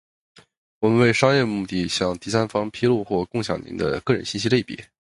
[0.79, 4.75] 我们为商业目的向第三方披露或共享的您的个人信息类别；